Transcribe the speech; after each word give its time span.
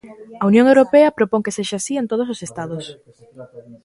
A 0.41 0.43
Unión 0.51 0.65
Europea 0.73 1.15
propón 1.17 1.43
que 1.45 1.55
sexa 1.57 1.77
así 1.79 1.93
en 2.01 2.09
todos 2.11 2.27
os 2.33 2.39
Estados. 2.47 2.83